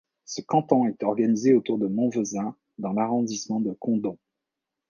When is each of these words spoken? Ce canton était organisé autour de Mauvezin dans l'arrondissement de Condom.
Ce 0.25 0.41
canton 0.41 0.87
était 0.87 1.05
organisé 1.05 1.53
autour 1.53 1.77
de 1.77 1.85
Mauvezin 1.85 2.55
dans 2.79 2.93
l'arrondissement 2.93 3.59
de 3.59 3.71
Condom. 3.73 4.17